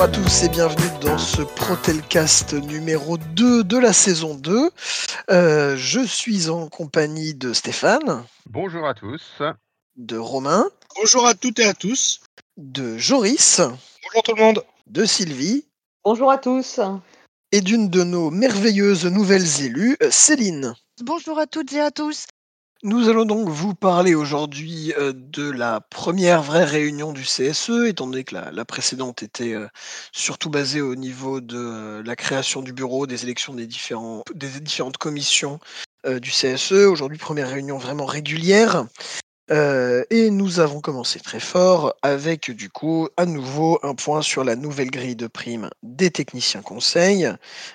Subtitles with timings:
[0.00, 4.70] Bonjour à tous et bienvenue dans ce Protelcast numéro 2 de la saison 2.
[5.30, 9.42] Euh, je suis en compagnie de Stéphane, Bonjour à tous.
[9.96, 10.64] de Romain,
[10.96, 12.20] Bonjour à toutes et à tous.
[12.56, 13.60] de Joris,
[14.04, 14.64] Bonjour tout le monde.
[14.86, 15.66] de Sylvie
[16.02, 16.80] Bonjour à tous.
[17.52, 20.72] et d'une de nos merveilleuses nouvelles élues, Céline.
[21.02, 22.24] Bonjour à toutes et à tous.
[22.82, 28.06] Nous allons donc vous parler aujourd'hui euh, de la première vraie réunion du CSE, étant
[28.06, 29.68] donné que la, précédente était euh,
[30.12, 35.60] surtout basée au niveau de euh, la création du bureau, des élections des, différentes commissions
[36.06, 36.72] du CSE.
[36.72, 38.86] Aujourd'hui, première réunion vraiment régulière.
[39.50, 44.54] Et nous avons commencé très fort avec du coup à nouveau un point sur la
[44.54, 47.28] nouvelle grille de primes des techniciens conseils,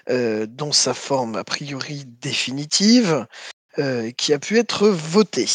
[0.08, 3.28] dans sa forme a priori définitive
[3.78, 5.46] euh, qui a pu être voté.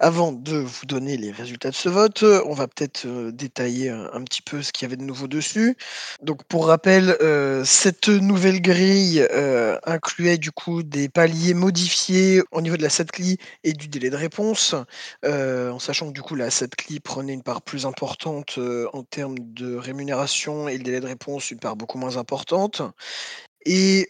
[0.00, 3.88] Avant de vous donner les résultats de ce vote, euh, on va peut-être euh, détailler
[3.88, 5.76] un, petit peu ce qu'il y avait de nouveau dessus.
[6.22, 7.16] Donc pour rappel,
[7.64, 9.26] cette nouvelle grille
[9.84, 14.16] incluait du coup des paliers modifiés au niveau de la SATCLI et du délai de
[14.16, 14.74] réponse,
[15.24, 18.58] en sachant que du coup la SATCLI prenait une part plus importante
[18.92, 22.82] en termes de rémunération et le délai de réponse une part beaucoup moins importante.
[23.64, 24.08] Et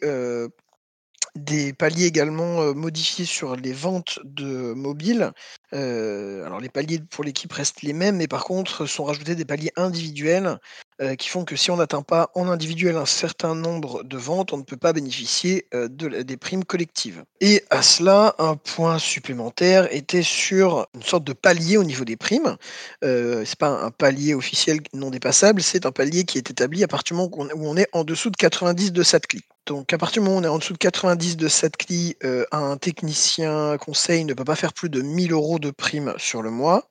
[1.34, 5.32] des paliers également euh, modifiés sur les ventes de mobiles.
[5.74, 9.44] Euh, alors les paliers pour l'équipe restent les mêmes, mais par contre sont rajoutés des
[9.44, 10.58] paliers individuels
[11.00, 14.52] euh, qui font que si on n'atteint pas en individuel un certain nombre de ventes,
[14.52, 17.24] on ne peut pas bénéficier euh, de des primes collectives.
[17.40, 22.16] Et à cela, un point supplémentaire était sur une sorte de palier au niveau des
[22.16, 22.56] primes.
[23.04, 26.88] Euh, c'est pas un palier officiel non dépassable, c'est un palier qui est établi à
[26.88, 29.40] partir du moment où on- est en dessous de 90 de SATCLI.
[29.66, 32.44] Donc à partir du moment où on est en dessous de 90 de SATCLI, euh,
[32.50, 36.50] un technicien conseil ne peut pas faire plus de 1000 euros de prime sur le
[36.50, 36.88] mois.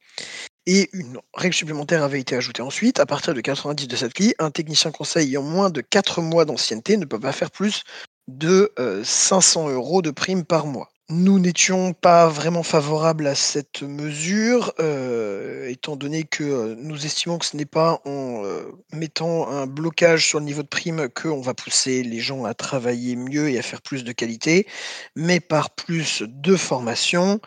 [0.66, 3.00] Et une règle supplémentaire avait été ajoutée ensuite.
[3.00, 6.97] À partir de 90 de SATCLI, un technicien conseil ayant moins de 4 mois d'ancienneté
[6.97, 7.84] ne peut pas faire plus
[8.28, 10.90] de euh, 500 euros de prime par mois.
[11.12, 17.40] Nous n'étions pas vraiment favorables à cette mesure, euh, étant donné que euh, nous estimons
[17.40, 18.62] que ce n'est pas en euh,
[18.94, 23.16] mettant un blocage sur le niveau de prime qu'on va pousser les gens à travailler
[23.16, 24.68] mieux et à faire plus de qualité,
[25.16, 27.42] mais par plus de formation.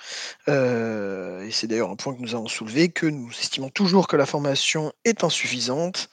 [0.49, 4.27] Et c'est d'ailleurs un point que nous avons soulevé, que nous estimons toujours que la
[4.27, 6.11] formation est insuffisante.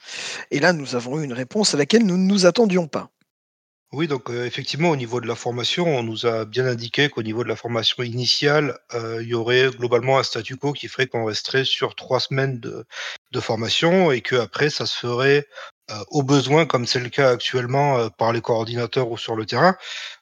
[0.52, 3.10] Et là, nous avons eu une réponse à laquelle nous ne nous attendions pas.
[3.92, 7.24] Oui, donc euh, effectivement, au niveau de la formation, on nous a bien indiqué qu'au
[7.24, 11.08] niveau de la formation initiale, euh, il y aurait globalement un statu quo qui ferait
[11.08, 12.86] qu'on resterait sur trois semaines de,
[13.40, 15.48] formation et que après, ça se ferait
[15.90, 19.76] euh, au besoin, comme c'est le cas actuellement par les coordinateurs ou sur le terrain.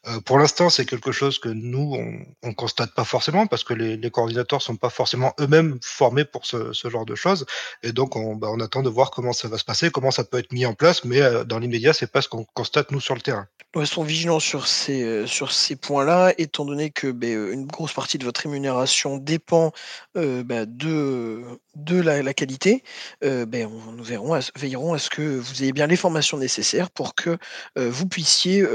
[0.09, 3.75] Euh, pour l'instant, c'est quelque chose que nous, on, on constate pas forcément parce que
[3.75, 7.45] les, coordinateurs sont pas forcément eux-mêmes formés pour ce, genre de choses.
[7.83, 10.25] Et donc, on, bah, on attend de voir comment ça va se passer, comment ça
[10.25, 13.01] peut être mis en place, mais euh, dans l'immédiat, c'est pas ce qu'on constate nous
[13.01, 13.47] sur le terrain.
[13.75, 17.93] Nous restons vigilants sur ces, euh, sur ces points-là, étant donné que euh, une grosse
[17.93, 19.73] partie de votre rémunération dépend
[20.15, 21.45] ben, de,
[21.89, 22.83] la, qualité.
[23.23, 23.47] On,
[23.93, 27.39] nous verrons veillerons à ce que vous ayez bien les formations nécessaires pour que
[27.77, 28.67] vous puissiez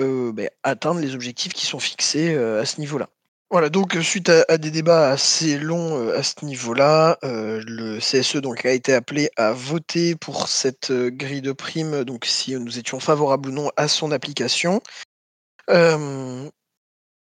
[0.64, 3.08] atteindre les objectifs qui sont fixés euh, à ce niveau-là.
[3.50, 8.38] Voilà, donc euh, suite à, des débats assez longs euh, à ce niveau-là, le CSE
[8.38, 13.00] donc, a été appelé à voter pour cette grille de primes, donc si nous étions
[13.00, 14.82] favorables ou non à son application.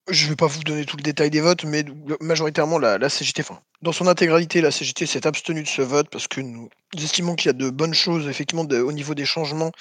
[0.09, 1.85] Je ne vais pas vous donner tout le détail des votes, mais
[2.21, 6.29] majoritairement la, CGT, enfin, dans son intégralité, la CGT s'est abstenue de ce vote parce
[6.29, 9.73] que nous estimons qu'il y a de bonnes choses effectivement au niveau des changements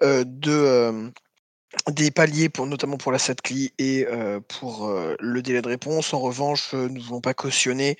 [0.00, 1.12] de,
[1.90, 6.14] des paliers, pour, notamment pour la SATCLI et euh, pour euh, le délai de réponse.
[6.14, 7.96] En revanche, euh, nous ne voulons pas cautionner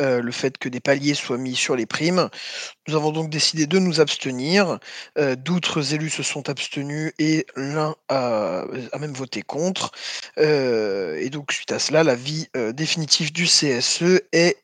[0.00, 2.28] le fait que des paliers soient mis sur les primes.
[2.86, 4.78] Nous avons donc décidé de nous abstenir.
[5.38, 9.90] D'autres élus se sont abstenus et l'un a, a même voté contre.
[10.36, 14.58] Et donc, suite à cela, l'avis définitif du CSE est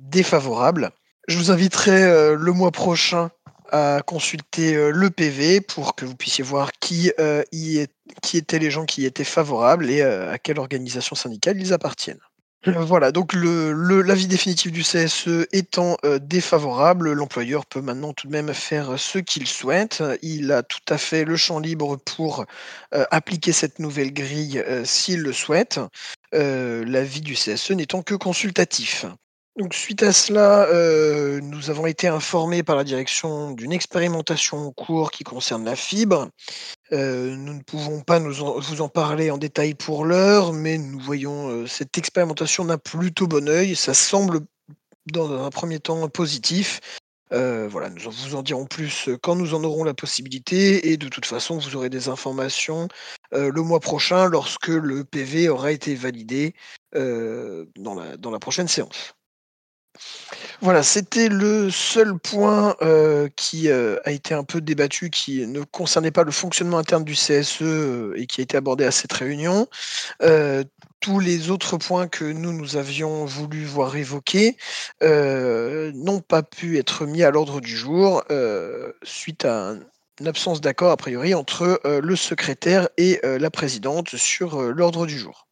[0.00, 0.90] défavorable.
[1.28, 3.30] Je vous inviterai le mois prochain
[3.70, 7.42] à consulter euh, le PV pour que vous puissiez voir qui, euh,
[8.22, 11.72] qui étaient les gens qui y étaient favorables et euh, à quelle organisation syndicale ils
[11.72, 12.20] appartiennent.
[12.66, 18.32] Voilà, donc le, le- l'avis définitif du CSE étant défavorable, l'employeur peut maintenant tout de
[18.32, 20.02] même faire ce qu'il souhaite.
[20.22, 22.46] Il a tout à fait le champ libre pour
[22.90, 25.78] appliquer cette nouvelle grille s'il le souhaite,
[26.32, 29.04] l'avis du CSE n'étant que consultatif.
[29.56, 34.72] Donc suite à cela, euh, nous avons été informés par la direction d'une expérimentation en
[34.72, 36.28] cours qui concerne la fibre.
[36.90, 41.50] Euh, nous ne pouvons pas vous en parler en détail pour l'heure, mais nous voyons
[41.50, 43.76] euh, cette expérimentation d'un plutôt bon œil.
[43.76, 44.40] Ça semble,
[45.06, 46.80] dans un premier temps, positif.
[47.30, 51.26] Voilà, nous vous en dirons plus, quand nous en aurons la possibilité et de toute
[51.26, 52.86] façon, vous aurez des informations,
[53.32, 56.54] le mois prochain lorsque le PV aura été validé,
[56.94, 59.14] dans la prochaine séance.
[60.60, 65.62] Voilà, c'était le seul point, heu, qui, heu, a été un peu débattu, qui ne
[65.64, 69.12] concernait pas le fonctionnement interne du CSE, heu, et qui a été abordé à cette
[69.12, 69.66] réunion.
[71.00, 74.56] Tous les autres points que nous, nous avions voulu voir évoqués,
[75.02, 78.22] n'ont pas pu être mis à l'ordre du jour,
[79.02, 79.80] suite à un
[80.20, 85.48] une absence d'accord a priori entre, le secrétaire et la présidente sur, l'ordre du jour.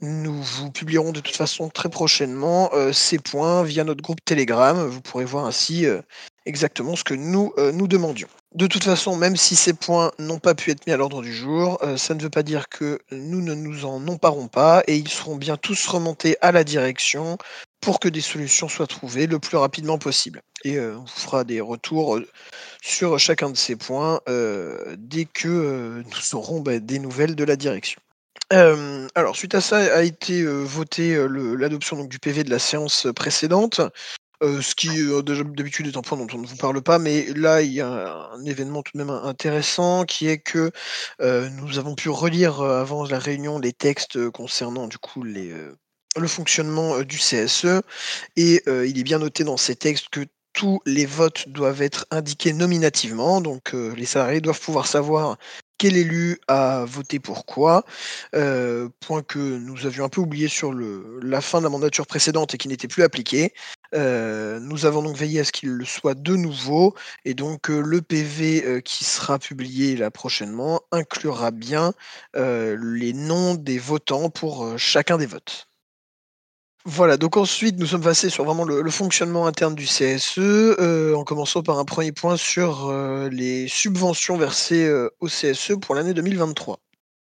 [0.00, 4.76] Nous vous publierons de toute façon très prochainement, heu, ces points via notre groupe Telegram.
[4.86, 6.02] Vous pourrez voir ainsi, heu,
[6.46, 8.28] exactement ce que nous, heu, nous demandions.
[8.54, 11.32] De toute façon, même si ces points n'ont pas pu être mis à l'ordre du
[11.32, 15.08] jour, ça ne veut pas dire que nous ne nous en emparons pas et ils
[15.08, 17.36] seront bien tous remontés à la direction
[17.80, 21.60] pour que des solutions soient trouvées le plus rapidement possible et on vous fera des
[21.60, 22.20] retours,
[22.82, 24.20] sur chacun de ces points,
[24.98, 28.00] dès que, nous aurons, bah, des nouvelles de la direction.
[28.50, 32.44] Hem, alors suite à ça a été, heu, voté, heu, le l'adoption donc du PV
[32.44, 33.80] de la séance, précédente,
[34.42, 36.98] heu, ce qui, heu, déjà d'habitude est un point dont on ne vous parle pas,
[36.98, 37.88] mais là il y a
[38.34, 40.72] un événement tout de même intéressant qui est que,
[41.22, 45.22] heu, nous avons pu relire, heu, avant la réunion les textes, heu, concernant du coup
[45.22, 45.76] les, heu,
[46.18, 47.66] le fonctionnement, heu, du CSE
[48.36, 50.22] et heu, il est bien noté dans ces textes que
[50.54, 55.38] tous les votes doivent être indiqués nominativement, donc heu, les salariés doivent pouvoir savoir
[55.84, 57.84] quel élu a voté pour quoi,
[58.34, 62.06] heu, point que nous avions un peu oublié sur le la fin de la mandature
[62.06, 63.52] précédente et qui n'était plus appliqué.
[63.94, 66.94] Heu, nous avons donc veillé à ce qu'il le soit de nouveau
[67.26, 71.92] et donc heu, le PV, qui sera publié là prochainement inclura bien,
[72.34, 75.68] les noms des votants pour, chacun des votes.
[76.86, 81.24] Voilà, donc ensuite nous sommes passés sur vraiment le fonctionnement interne du CSE, heu, en
[81.24, 86.12] commençant par un premier point sur, heu, les subventions versées, heu, au CSE pour l'année
[86.12, 86.78] 2023.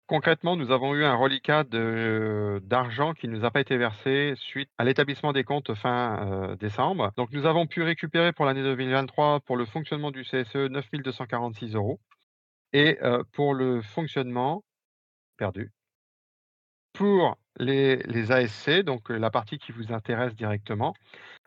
[0.07, 4.83] Concrètement, nous avons eu un reliquat d'argent qui nous a pas été versé suite à
[4.83, 7.11] l'établissement des comptes fin, décembre.
[7.15, 11.73] Donc nous avons pu récupérer pour l'année 2023 pour le fonctionnement du CSE 9 246
[11.75, 11.99] €
[12.73, 14.63] et heu, pour le fonctionnement
[15.37, 15.71] perdu.
[16.95, 20.93] Pour les ASC, donc heu, la partie qui vous intéresse directement,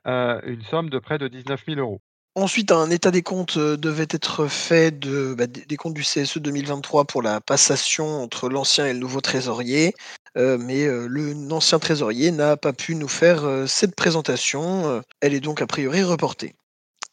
[0.07, 2.01] heu, une somme de près de 19 000 €.
[2.35, 4.91] Ensuite, un état des comptes, heu, devait être fait
[5.37, 9.95] bah, des comptes du CSE 2023 pour la passation entre l'ancien et le nouveau trésorier,
[10.37, 15.67] mais le l'ancien trésorier n'a pas pu nous faire, cette présentation, elle est donc a
[15.67, 16.55] priori reportée.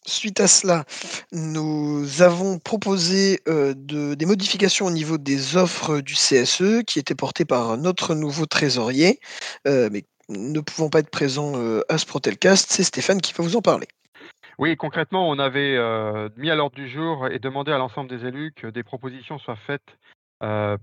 [0.05, 0.83] Suite à cela,
[1.31, 7.45] nous avons proposé, de des modifications au niveau des offres du CSE qui étaient portées
[7.45, 9.19] par notre nouveau trésorier,
[9.65, 13.43] heu, mais ne pouvant pas être présent, heu, à ce Protelcast, c'est Stéphane qui va
[13.43, 13.87] vous en parler.
[14.59, 15.77] Oui, concrètement, on avait,
[16.37, 19.55] mis à l'ordre du jour et demandé à l'ensemble des élus que des propositions soient
[19.55, 19.97] faites,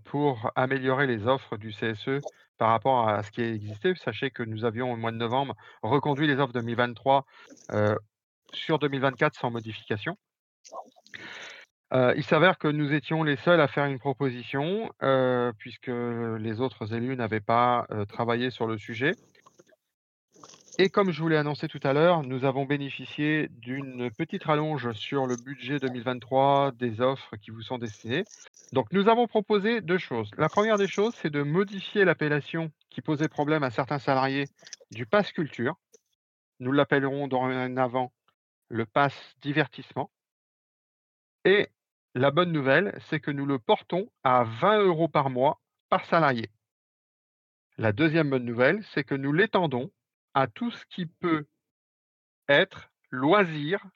[0.05, 2.23] pour améliorer les offres du CSE
[2.57, 3.95] par rapport à ce qui existait.
[4.03, 7.27] Sachez que nous avions, au mois de novembre, reconduit les offres 2023,
[7.73, 7.97] heu,
[8.53, 10.17] sur 2024 sans modification.
[11.93, 16.61] Heu, il s'avère que nous étions les seuls à faire une proposition, heu, puisque les
[16.61, 19.17] autres élus n'avaient pas, heu, travaillé sur le sujet.
[20.79, 24.93] Et comme je vous l'ai annoncé tout à l'heure, nous avons bénéficié d'une petite rallonge
[24.93, 28.25] sur le budget 2023 des offres qui vous sont destinées.
[28.73, 30.31] Donc nous avons proposé 2 choses.
[30.39, 34.47] La première des choses, c'est de modifier l'appellation qui posait problème à certains salariés
[34.91, 35.75] du pass culture.
[36.61, 38.13] Nous l'appellerons dorénavant
[38.71, 40.11] le pass divertissement.
[41.47, 41.69] Et
[42.15, 46.51] la bonne nouvelle, c'est que nous le portons à 20 € par mois par salarié.
[47.79, 49.91] La deuxième bonne nouvelle, c'est que nous l'étendons
[50.35, 51.47] à tout ce qui peut
[52.49, 53.87] être loisir,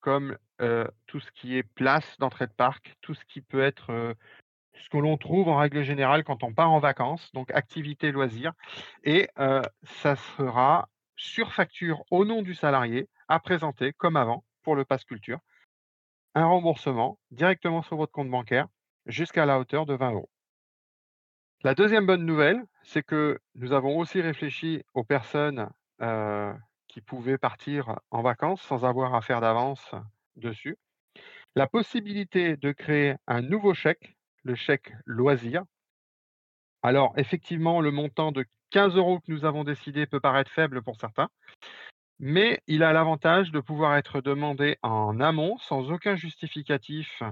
[0.00, 3.92] comme, heu, tout ce qui est place d'entrée de parc, tout ce qui peut être,
[3.92, 4.14] heu,
[4.74, 8.54] ce que l'on trouve en règle générale quand on part en vacances, donc activités, loisirs
[9.04, 14.76] et heu, ça sera sur facture au nom du salarié à présenter comme avant pour
[14.76, 15.40] le pass culture.
[16.34, 18.68] Un remboursement directement sur votre compte bancaire
[19.06, 20.28] jusqu'à la hauteur de 20 €.
[21.62, 25.68] La deuxième bonne nouvelle, c'est que nous avons aussi réfléchi aux personnes,
[26.02, 26.54] heu,
[26.88, 29.94] qui pouvaient partir en vacances sans avoir à faire d'avance
[30.36, 30.76] dessus.
[31.56, 35.64] La possibilité de créer un nouveau chèque, le chèque loisir.
[36.82, 40.96] Alors effectivement, le montant de 15 € que nous avons décidé peut paraître faible pour
[41.00, 41.28] certains,
[42.20, 47.22] mais il a l'avantage de pouvoir être demandé en amont sans aucun justificatif,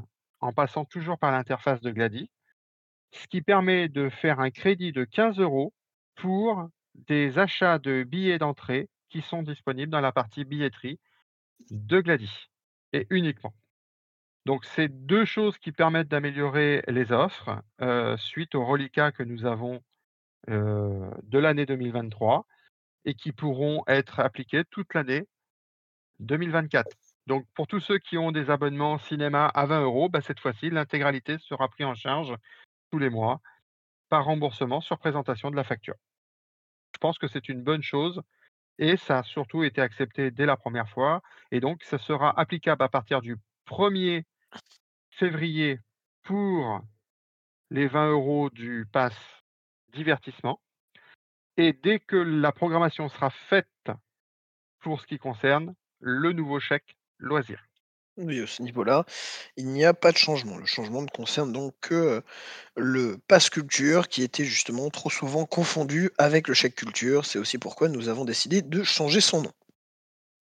[0.41, 2.31] en passant toujours par l'interface de Glady.
[3.13, 5.73] Ce qui permet de faire un crédit de 15 €
[6.15, 10.99] pour des achats de billets d'entrée qui sont disponibles dans la partie billetterie
[11.71, 12.49] de Glady
[12.95, 13.55] et uniquement.
[14.47, 17.63] Donc c'est deux choses qui permettent d'améliorer les offres,
[18.17, 19.83] suite aux reliquats que nous avons,
[20.47, 22.47] de l'année 2023
[23.05, 25.27] et qui pourront être appliquées toute l'année
[26.21, 26.89] 2024.
[27.27, 30.71] Donc pour tous ceux qui ont des abonnements cinéma à 20 euros, bah, cette fois-ci,
[30.71, 32.35] l'intégralité sera prise en charge
[32.91, 33.41] tous les mois
[34.09, 35.97] par remboursement sur présentation de la facture.
[36.95, 38.23] Je pense que c'est une bonne chose
[38.79, 42.83] et ça a surtout été accepté dès la première fois et donc ça sera applicable
[42.83, 43.37] à partir du
[43.67, 44.25] 1er
[45.11, 45.81] février
[46.23, 46.81] pour
[47.71, 49.15] les 20 euros du pass
[49.93, 50.61] divertissement
[51.59, 53.67] et dès que la programmation sera faite
[54.81, 57.65] pour ce qui concerne le nouveau chèque loisir.
[58.17, 59.05] Oui, à ce niveau-là,
[59.57, 60.57] il n'y a pas de changement.
[60.57, 62.23] Le changement ne concerne donc que,
[62.77, 67.27] le pass culture qui était justement trop souvent confondu avec le chèque culture.
[67.27, 69.53] C'est aussi pourquoi nous avons décidé de changer son nom.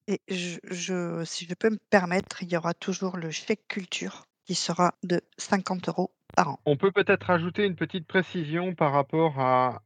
[0.08, 4.26] Et je je si je peux me permettre, il y aura toujours le chèque culture
[4.46, 6.60] qui sera de 50 euros par an.
[6.66, 9.84] On peut peut-être rajouter une petite précision par rapport à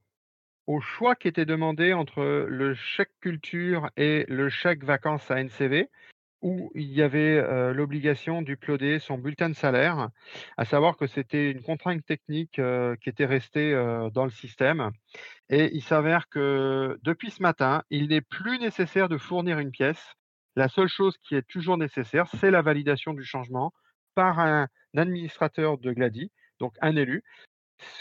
[0.71, 5.89] au choix qui était demandé entre le chèque culture et le chèque vacances à NCV
[6.41, 10.09] où il y avait euh, l'obligation d'uploader son bulletin de salaire,
[10.55, 14.91] à savoir que c'était une contrainte technique euh, qui était restée euh, dans le système.
[15.49, 20.15] Et il s'avère que depuis ce matin, il n'est plus nécessaire de fournir une pièce.
[20.55, 23.73] La seule chose qui est toujours nécessaire, c'est la validation du changement
[24.15, 27.23] par un administrateur de Glady, donc un élu,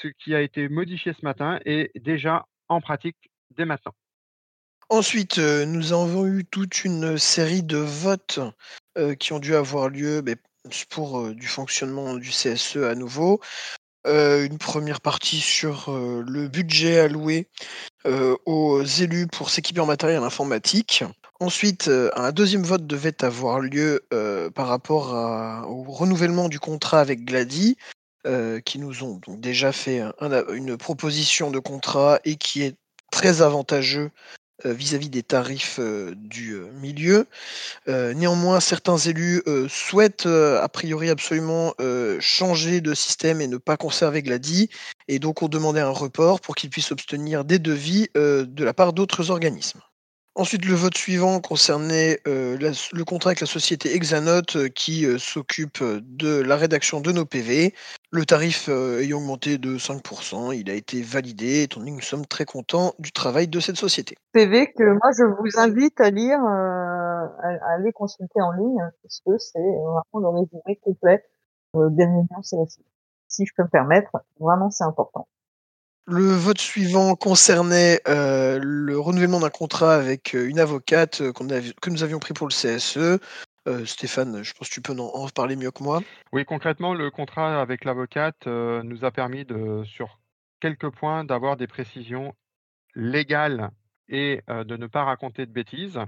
[0.01, 3.93] ce qui a été modifié ce matin est déjà en pratique dès maintenant.
[4.89, 8.41] Ensuite, euh, nous avons eu toute une série de votes,
[8.99, 10.25] euh, qui ont dû avoir lieu,
[10.89, 13.41] pour, euh, du fonctionnement du CSE à nouveau.
[14.07, 17.49] une première partie sur, le budget alloué,
[18.47, 21.05] aux élus pour s'équiper en matériel informatique.
[21.39, 24.01] Ensuite, un deuxième vote devait avoir lieu,
[24.55, 25.13] par rapport
[25.69, 27.77] au renouvellement du contrat avec Glady,
[28.65, 30.03] qui nous ont donc déjà fait
[30.53, 32.77] une proposition de contrat et qui est
[33.11, 34.11] très avantageux
[34.67, 37.27] euh, vis-à-vis des tarifs euh, du euh, milieu.
[37.87, 41.75] néanmoins, certains élus souhaitent a priori absolument
[42.21, 44.71] changer de système et ne pas conserver Glady,
[45.09, 48.93] et donc ont demandé un report pour qu'ils puissent obtenir des devis de la part
[48.93, 49.81] d'autres organismes.
[50.41, 56.57] Ensuite, le vote suivant concernait le contrat avec la société Exanote qui s'occupe de la
[56.57, 57.75] rédaction de nos PV.
[58.11, 62.25] Le tarif ayant augmenté de 5%, il a été validé, étant donné que nous sommes
[62.25, 64.17] très contents du travail de cette société.
[64.33, 69.37] PV que moi je vous invite à lire, à, aller consulter en ligne, parce que
[69.37, 71.23] c'est vraiment le résumé complet
[71.75, 72.83] des réunions CSI.
[73.29, 75.29] Si je peux me permettre, vraiment c'est important.
[76.07, 81.91] Le vote suivant concernait, euh, le renouvellement d'un contrat avec, euh, une avocate, euh, que
[81.91, 83.21] nous avions pris pour le CSE.
[83.85, 86.01] Stéphane, je pense que tu peux en parler mieux que moi?
[86.33, 90.19] Oui, concrètement, le contrat avec l'avocate, nous a permis de sur
[90.59, 92.35] quelques points, d'avoir des précisions
[92.97, 93.71] légales
[94.09, 96.01] et de ne pas raconter de bêtises.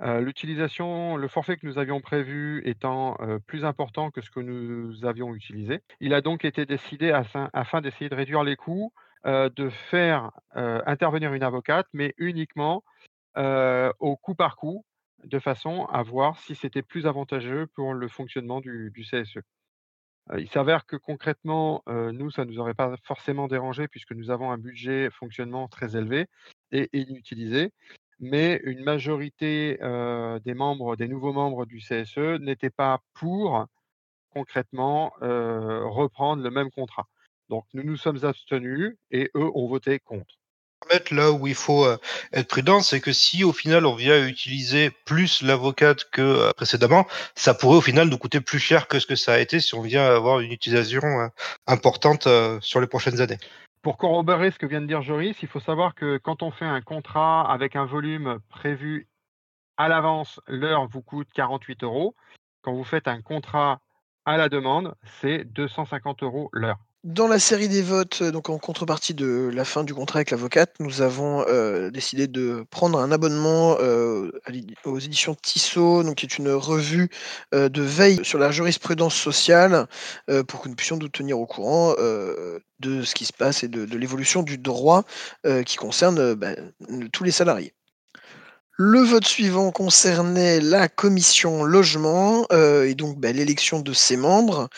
[0.00, 5.34] l'utilisation le forfait que nous avions prévu étant, plus important que ce que nous avions
[5.34, 5.80] utilisé.
[6.00, 7.10] Il a donc été décidé
[7.54, 8.92] afin d'essayer de réduire les coûts
[9.24, 12.82] de faire intervenir une avocate, mais uniquement
[13.36, 14.84] au coup par coup,
[15.24, 19.38] de façon à voir si c'était plus avantageux pour le fonctionnement du, CSE.
[20.36, 24.50] il s'avère que concrètement, nous, ça ne nous aurait pas forcément dérangé puisque nous avons
[24.50, 26.26] un budget fonctionnement très élevé
[26.72, 27.72] et inutilisé.
[28.20, 29.78] Mais une majorité
[30.44, 33.66] des membres, des nouveaux membres du CSE n'étaient pas pour
[34.30, 37.06] concrètement reprendre le même contrat.
[37.52, 40.38] Donc nous nous sommes abstenus et eux ont voté contre.
[41.10, 41.98] Là où il faut euh,
[42.32, 47.06] être prudent, c'est que si au final on vient utiliser plus l'avocate que euh, précédemment,
[47.34, 49.74] ça pourrait au final nous coûter plus cher que ce que ça a été si
[49.74, 51.28] on vient avoir une utilisation euh,
[51.66, 52.26] importante
[52.62, 53.38] sur les prochaines années.
[53.82, 56.64] Pour corroborer ce que vient de dire Joris, il faut savoir que quand on fait
[56.64, 59.08] un contrat avec un volume prévu
[59.76, 62.14] à l'avance, l'heure vous coûte 48 euros.
[62.62, 63.82] Quand vous faites un contrat
[64.24, 66.78] à la demande, c'est 250 euros l'heure.
[67.04, 70.74] Dans la série des votes, donc en contrepartie de la fin du contrat avec l'avocate,
[70.78, 71.44] nous avons,
[71.90, 73.76] décidé de prendre un abonnement,
[74.84, 77.10] aux éditions Tissot, donc qui est une revue,
[77.50, 79.88] de veille sur la jurisprudence sociale,
[80.46, 83.96] pour que nous puissions nous tenir au courant, de ce qui se passe et de
[83.96, 85.02] l'évolution du droit,
[85.66, 86.54] qui concerne, bah,
[87.12, 87.74] tous les salariés.
[88.78, 94.68] Le vote suivant concernait la commission logement, et donc, bah, l'élection de ses membres.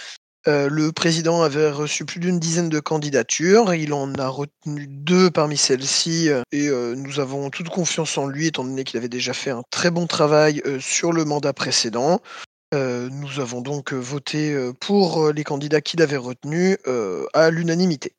[0.47, 3.75] Euh, le président avait reçu plus d'une dizaine de candidatures.
[3.75, 8.27] Il en a retenu deux parmi celles-ci euh, et euh, nous avons toute confiance en
[8.27, 12.21] lui étant donné qu'il avait déjà fait un très bon travail sur le mandat précédent.
[12.73, 16.77] nous avons donc voté pour les candidats qu'il avait retenus
[17.33, 18.13] à l'unanimité.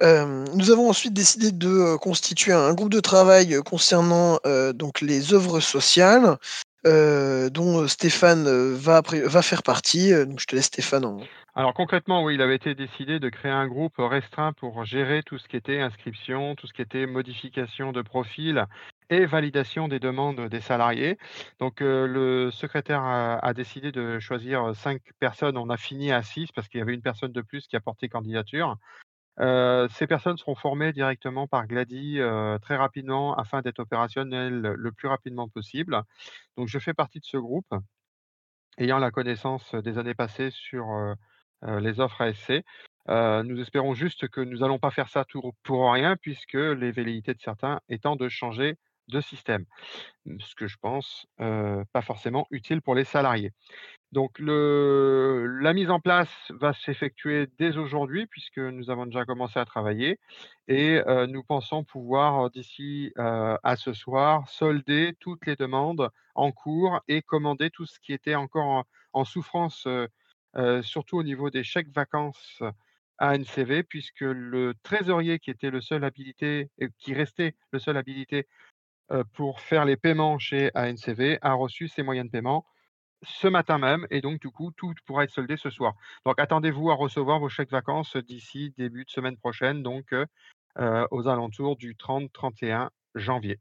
[0.00, 4.38] nous avons ensuite décidé de constituer un groupe de travail concernant
[4.74, 6.38] donc les œuvres sociales,
[6.84, 9.02] dont Stéphane va,
[9.42, 10.12] faire partie.
[10.12, 11.20] Donc je te laisse Stéphane en,
[11.56, 15.36] alors concrètement, oui, il avait été décidé de créer un groupe restreint pour gérer tout
[15.36, 18.66] ce qui était inscription, tout ce qui était modification de profil
[19.10, 21.18] et validation des demandes des salariés.
[21.58, 25.56] Donc euh, le secrétaire a, décidé de choisir cinq personnes.
[25.58, 27.80] On a fini à six parce qu'il y avait une personne de plus qui a
[27.80, 28.76] porté candidature.
[29.40, 34.92] Euh, ces personnes seront formées directement par Glady euh, très rapidement afin d'être opérationnelles le
[34.92, 36.00] plus rapidement possible.
[36.56, 37.74] Donc je fais partie de ce groupe
[38.78, 41.16] ayant la connaissance des années passées sur
[41.62, 42.62] les offres ASC.
[43.08, 45.24] Euh, nous espérons juste que nous n'allons pas faire ça
[45.62, 48.76] pour rien, puisque les velléités de certains étant de changer
[49.08, 49.64] de système.
[50.38, 53.50] Ce que je pense euh, pas forcément utile pour les salariés.
[54.12, 59.64] Donc la mise en place va s'effectuer dès aujourd'hui puisque nous avons déjà commencé à
[59.64, 60.18] travailler
[60.68, 67.22] et nous pensons pouvoir d'ici à ce soir solder toutes les demandes en cours et
[67.22, 69.86] commander tout ce qui était encore en, en souffrance
[70.82, 72.62] surtout au niveau des chèques vacances
[73.18, 78.46] ANCV, puisque le trésorier qui était le seul habilité, qui restait le seul habilité
[79.32, 82.64] pour faire les paiements chez ANCV, a reçu ses moyens de paiement
[83.22, 85.94] ce matin même, et donc du coup, tout pourra être soldé ce soir.
[86.24, 90.14] Donc attendez-vous à recevoir vos chèques vacances d'ici début de semaine prochaine, donc
[90.76, 93.58] aux alentours du 30-31 janvier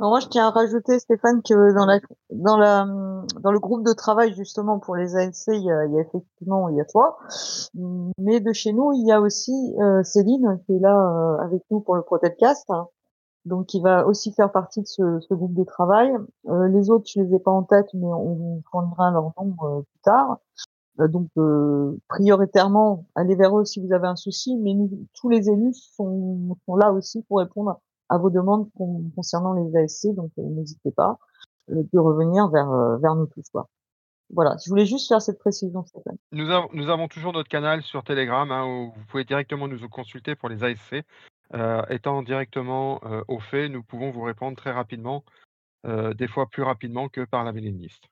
[0.00, 2.00] moi, je tiens à rajouter, Stéphane, que dans la,
[2.30, 2.86] dans la,
[3.40, 6.00] dans le groupe de travail, justement, pour les ANC, il y a, il y a
[6.02, 7.18] effectivement, il y a toi.
[8.18, 11.62] Mais de chez nous, il y a aussi euh, Céline, qui est là euh, avec
[11.70, 12.70] nous pour le Protecast.
[12.70, 12.86] Hein,
[13.44, 16.12] donc, qui va aussi faire partie de ce, ce groupe de travail.
[16.48, 20.00] Euh, les autres, je les ai pas en tête, mais on fournira leur nom plus
[20.02, 20.38] tard.
[20.98, 21.28] donc,
[22.08, 24.56] prioritairement, allez vers eux si vous avez un souci.
[24.58, 28.68] Mais nous, tous les élus sont, sont là aussi pour répondre à vos demandes
[29.14, 31.18] concernant les ASC, donc euh, n'hésitez pas
[31.70, 33.48] euh, de revenir vers, euh, vers nous tous.
[33.50, 33.68] Quoi.
[34.30, 36.16] Voilà, je voulais juste faire cette précision, Stéphane.
[36.32, 39.88] Nous, avons, nous avons toujours notre canal sur Telegram hein, où vous pouvez directement nous
[39.88, 40.96] consulter pour les ASC.
[41.88, 45.24] étant directement au fait, nous pouvons vous répondre très rapidement,
[45.84, 48.04] des fois plus rapidement que par la mailing list.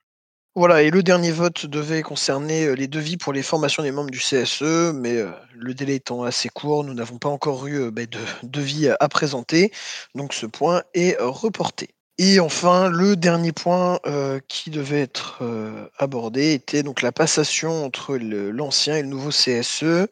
[0.57, 4.17] Voilà, et le dernier vote devait concerner les devis pour les formations des membres du
[4.17, 8.89] CSE, mais le délai étant assez court, nous n'avons pas encore eu bah, de devis
[8.99, 9.71] à présenter,
[10.15, 11.89] donc ce point est reporté.
[12.17, 13.99] Et enfin, le dernier point
[14.47, 15.43] qui devait être
[15.99, 20.07] abordé était donc la passation entre l'ancien et le nouveau CSE,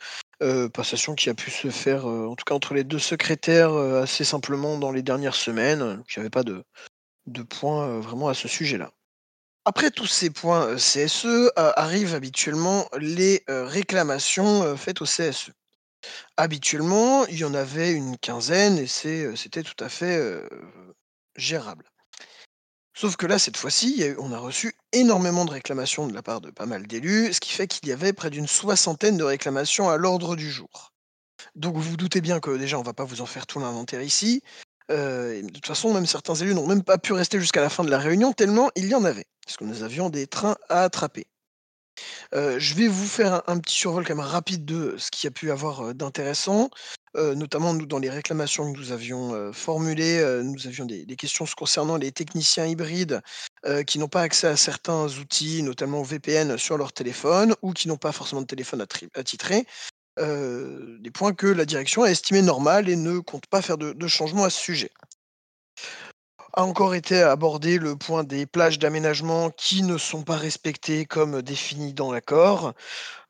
[0.72, 4.78] passation qui a pu se faire, en tout cas entre les deux secrétaires, assez simplement
[4.78, 6.04] dans les dernières semaines.
[6.08, 8.92] Il n'y avait pas de point vraiment à ce sujet-là.
[9.66, 15.52] Après tous ces points CSE, euh, arrivent habituellement les réclamations faites au CSE.
[16.38, 20.22] Habituellement, il y en avait une quinzaine et c'était tout à fait
[21.36, 21.90] gérable.
[22.98, 26.50] Sauf que là, cette fois-ci, on a reçu énormément de réclamations de la part de
[26.50, 29.98] pas mal d'élus, ce qui fait qu'il y avait près d'une soixantaine de réclamations à
[29.98, 30.94] l'ordre du jour.
[31.56, 33.60] Donc vous vous doutez bien que déjà, on ne va pas vous en faire tout
[33.60, 34.42] l'inventaire ici.
[34.90, 37.90] De toute façon, même certains élus n'ont même pas pu rester jusqu'à la fin de
[37.90, 41.28] la réunion, tellement il y en avait parce que nous avions des trains à attraper.
[42.34, 45.30] Euh, je vais vous faire un, petit survol quand même rapide de ce qu'il y
[45.30, 46.70] a pu avoir d'intéressant,
[47.16, 51.96] euh, notamment nous dans les réclamations que nous avions formulées, nous avions des, questions concernant
[51.96, 53.22] les techniciens hybrides
[53.88, 57.98] qui n'ont pas accès à certains outils, notamment VPN sur leur téléphone, ou qui n'ont
[57.98, 59.66] pas forcément de téléphone attitré.
[60.18, 64.08] Des points que la direction a estimés normaux et ne compte pas faire de, de
[64.08, 64.92] changement à ce sujet
[66.56, 71.42] a encore été abordé le point des plages d'aménagement qui ne sont pas respectées comme
[71.42, 72.74] définies dans l'accord.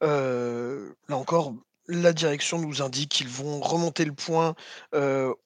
[0.01, 0.77] là
[1.09, 1.53] encore,
[1.87, 4.55] la direction nous indique qu'ils vont remonter le point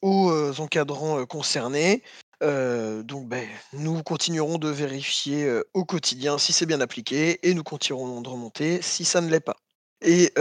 [0.01, 2.03] aux encadrants concernés.
[2.41, 8.21] donc ben, nous continuerons de vérifier au quotidien si c'est bien appliqué et nous continuerons
[8.21, 9.55] de remonter si ça ne l'est pas.
[10.01, 10.33] Et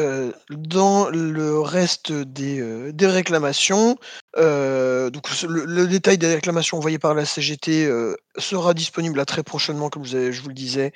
[0.51, 3.97] dans le reste des, des réclamations,
[4.37, 7.91] donc le, détail des réclamations envoyées par la CGT
[8.37, 10.93] sera disponible très prochainement, comme je vous le disais,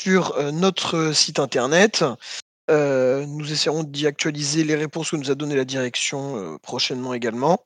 [0.00, 2.04] sur notre site internet.
[2.68, 7.64] nous essaierons d'y actualiser les réponses que nous a données la direction prochainement également.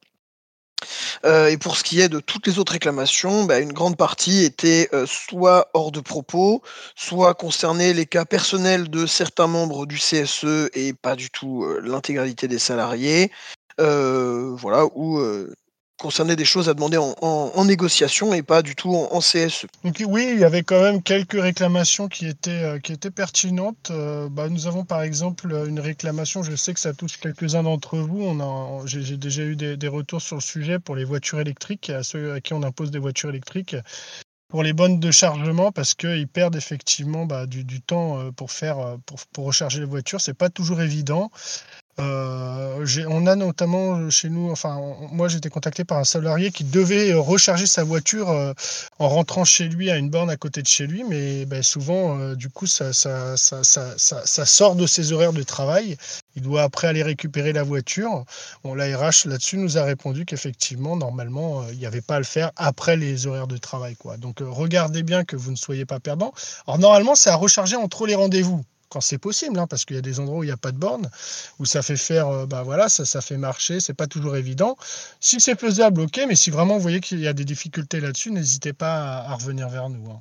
[1.24, 4.44] Euh, et pour ce qui est de toutes les autres réclamations, bah, une grande partie
[4.44, 6.62] était euh, soit hors de propos,
[6.94, 11.80] soit concernait les cas personnels de certains membres du CSE et pas du tout euh,
[11.82, 13.30] l'intégralité des salariés.
[13.78, 15.20] Voilà, ou
[15.98, 19.66] concernait des choses à demander en, négociation et pas du tout en, CSE.
[19.82, 23.90] Donc oui, il y avait quand même quelques réclamations qui étaient, euh, qui étaient pertinentes.
[23.90, 27.98] Euh, bah, nous avons par exemple une réclamation, je sais que ça touche quelques-uns d'entre
[27.98, 28.22] vous.
[28.22, 32.02] On a, j'ai, déjà eu des, retours sur le sujet pour les voitures électriques, à
[32.02, 33.76] ceux à qui on impose des voitures électriques.
[34.48, 38.52] Pour les bonnes de chargement, parce qu'ils perdent effectivement bah, du, du temps euh, pour
[38.52, 41.32] faire, pour, pour recharger les voitures, c'est pas toujours évident.
[41.98, 44.78] Euh, on a notamment chez nous, enfin,
[45.10, 48.52] moi été contacté par un salarié qui devait euh, recharger sa voiture euh,
[48.98, 52.18] en rentrant chez lui à une borne à côté de chez lui, mais ben, souvent,
[52.18, 55.96] euh, du coup, ça, ça, ça, ça, sort de ses horaires de travail.
[56.36, 58.24] Il doit après aller récupérer la voiture.
[58.62, 62.24] Bon, la là-dessus nous a répondu qu'effectivement, normalement, euh, il n'y avait pas à le
[62.24, 63.96] faire après les horaires de travail.
[63.96, 64.16] Quoi.
[64.18, 66.32] Donc, euh, regardez bien que vous ne soyez pas perdant.
[66.66, 68.62] Alors, normalement, c'est à recharger entre les rendez-vous.
[68.88, 70.72] Quand c'est possible, hein, parce qu'il y a des endroits où il n'y a pas
[70.72, 71.10] de borne,
[71.58, 74.76] où ça fait faire, euh, bah voilà, ça, ça fait marcher, c'est pas toujours évident.
[75.20, 78.30] Si c'est faisable, ok, mais si vraiment vous voyez qu'il y a des difficultés là-dessus,
[78.30, 80.10] n'hésitez pas à, revenir vers nous.
[80.10, 80.20] hein.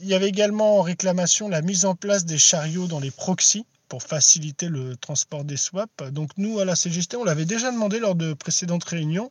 [0.00, 3.64] Il y avait également en réclamation la mise en place des chariots dans les proxys
[3.88, 5.92] pour faciliter le transport des swaps.
[6.12, 9.30] Donc nous, à la CGST, on l'avait déjà demandé lors de précédentes réunions.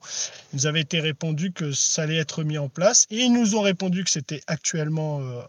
[0.53, 3.07] Il nous avait été répondu que ça allait être mis en place.
[3.09, 5.41] Et ils nous ont répondu que c'était actuellement euh,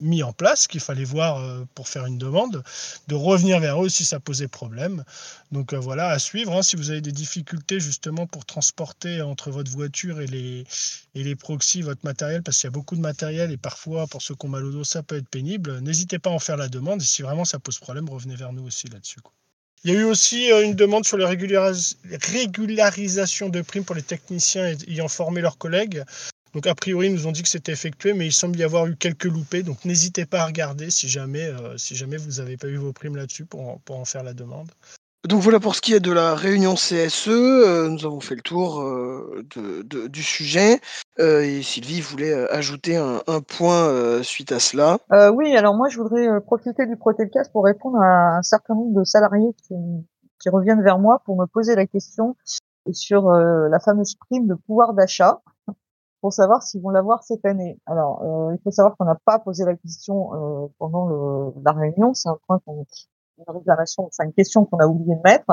[0.00, 2.62] mis en place, qu'il fallait voir euh, pour faire une demande,
[3.08, 5.04] de revenir vers eux si ça posait problème.
[5.52, 6.52] Donc euh, voilà, à suivre.
[6.54, 6.62] hein.
[6.62, 10.64] si vous avez des difficultés justement pour transporter entre votre voiture et les,
[11.14, 14.20] et les proxys votre matériel, parce qu'il y a beaucoup de matériel et parfois pour
[14.22, 16.56] ceux qui ont mal au dos, ça peut être pénible, n'hésitez pas à en faire
[16.56, 17.00] la demande.
[17.00, 19.20] Et si vraiment ça pose problème, revenez vers nous aussi là-dessus.
[19.84, 21.96] Il y a eu aussi euh, une demande sur la régularis-
[22.32, 26.02] régularisation de primes pour les techniciens ayant formé leurs collègues.
[26.56, 28.86] Donc a priori, ils nous ont dit que c'était effectué, mais il semble y avoir
[28.86, 29.62] eu quelques loupés.
[29.62, 32.94] Donc n'hésitez pas à regarder si jamais, euh, si jamais vous n'avez pas eu vos
[32.94, 34.70] primes là-dessus pour, en- pour en faire la demande.
[35.28, 38.40] Donc voilà pour ce qui est de la réunion CSE, euh, nous avons fait le
[38.40, 40.80] tour euh, de, de- du sujet
[41.18, 44.96] euh, et Sylvie voulait euh, ajouter un, un point euh, suite à cela.
[45.12, 48.98] Euh, oui, alors moi je voudrais profiter du Protelcast pour répondre à un certain nombre
[48.98, 49.74] de salariés qui,
[50.40, 52.34] qui reviennent vers moi pour me poser la question
[52.92, 55.42] sur euh, la fameuse prime de pouvoir d'achat
[56.20, 57.78] pour savoir s'ils vont l'avoir cette année.
[57.86, 61.72] Alors, euh, il faut savoir qu'on n'a pas posé la question euh, pendant le, la
[61.72, 62.84] réunion, c'est un point qu'on
[63.38, 65.44] une réclamation, enfin une question qu'on a oublié de mettre.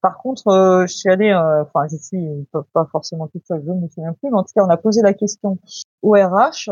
[0.00, 3.70] Par contre, euh, je suis allée, euh, enfin je suis pas- forcément toute seule, je
[3.72, 5.58] ne me souviens plus, mais en tout cas on a posé la question
[6.02, 6.70] au RH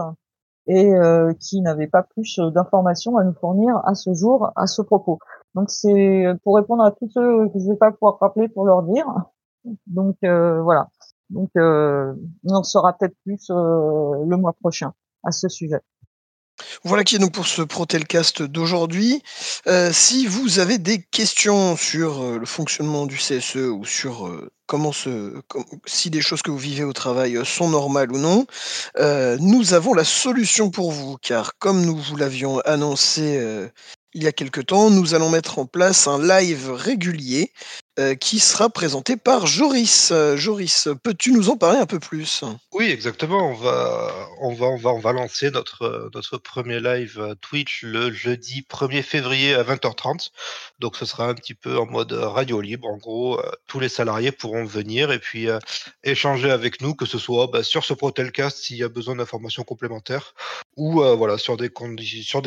[0.66, 4.66] et euh, qui n'avait pas plus euh, d'informations à nous fournir à ce jour à
[4.66, 5.18] ce propos.
[5.54, 8.82] Donc c'est pour répondre à tous ceux que je vais pas pouvoir rappeler pour leur
[8.84, 9.06] dire.
[9.86, 10.88] Donc voilà.
[11.30, 12.12] Donc euh,
[12.44, 14.92] on en saura peut-être plus euh, le mois prochain
[15.24, 15.78] à ce sujet.
[16.84, 19.22] Voilà qui est donc pour ce Protelcast d'aujourd'hui.
[19.66, 24.30] Euh, si vous avez des questions sur le fonctionnement du CSE ou sur
[24.66, 25.40] comment se,
[25.86, 28.46] si des choses que vous vivez au travail sont normales ou non,
[29.40, 33.70] nous avons la solution pour vous, car comme nous vous l'avions annoncé
[34.12, 37.52] il y a quelque temps, nous allons mettre en place un live régulier
[38.00, 40.10] euh, qui sera présenté par Joris.
[40.10, 42.42] Euh, Joris, peux-tu nous en parler un peu plus?
[42.72, 43.50] Oui, exactement.
[43.50, 44.10] On va,
[44.40, 49.54] on va, on va, lancer notre, euh, notre premier live Twitch le jeudi 1er février
[49.54, 50.30] à 20h30.
[50.78, 52.88] Donc, ce sera un petit peu en mode radio libre.
[52.88, 55.48] En gros, tous les salariés pourront venir et puis
[56.04, 59.62] échanger avec nous, que ce soit bah, sur ce Protelcast s'il y a besoin d'informations
[59.64, 60.34] complémentaires
[60.76, 61.70] ou voilà sur des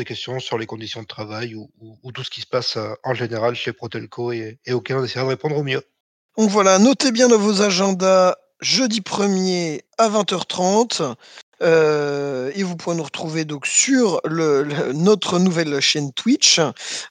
[0.06, 3.14] questions sur les conditions de travail ou, ou- ou tout ce qui se passe en
[3.14, 5.84] général chez Protelco et, et auquel on essaiera de répondre mieux.
[6.38, 11.16] Donc voilà, notez bien dans vos agendas jeudi 1er à 20h30.
[11.62, 14.20] euh, et vous pourrez nous retrouver donc sur
[14.94, 16.60] notre nouvelle chaîne Twitch.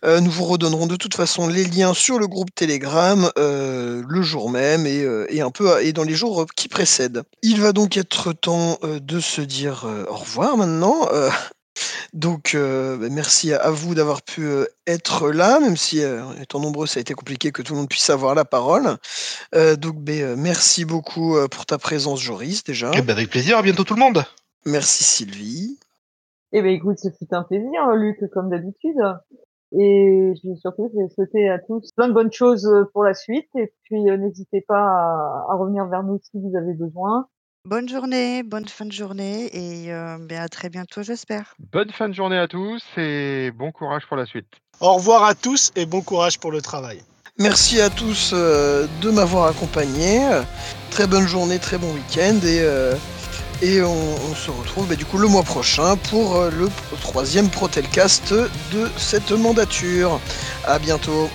[0.05, 4.23] Euh, nous vous redonnerons de toute façon les liens sur le groupe Telegram euh, le
[4.23, 7.23] jour même et, et un peu et dans les jours qui précèdent.
[7.42, 11.09] Il va donc être temps de se dire au revoir maintenant.
[12.12, 16.61] Donc, euh, bah, merci à, vous d'avoir pu euh, être là, même si, euh, étant
[16.61, 18.96] nombreux, ça a été compliqué que tout le monde puisse avoir la parole.
[19.54, 22.90] Euh, donc, ben, merci beaucoup euh, pour ta présence, Joris, déjà.
[22.94, 23.56] Eh ben, avec plaisir.
[23.56, 24.24] À bientôt tout le monde.
[24.66, 25.78] Merci, Sylvie.
[26.52, 28.98] Eh ben écoute, ce fut un plaisir, Luc, comme d'habitude.
[29.72, 33.14] Et je vais surtout je vais souhaiter à tous plein de bonnes choses pour la
[33.14, 33.48] suite.
[33.56, 37.26] Et puis euh, n'hésitez pas à, à revenir vers nous si vous avez besoin.
[37.64, 41.55] Bonne journée, bonne fin de journée et euh, ben, à très bientôt, j'espère.
[41.72, 44.48] Bonne fin de journée à tous et bon courage pour la suite.
[44.81, 47.01] Au revoir à tous et bon courage pour le travail.
[47.38, 50.20] Merci à tous euh, de m'avoir accompagné.
[50.90, 52.96] très bonne journée, très bon week-end et, euh,
[53.62, 56.68] et on, on se retrouve bah, du coup le mois prochain pour euh, le
[57.01, 60.20] troisième Protelcast de cette mandature.
[60.64, 61.31] À bientôt.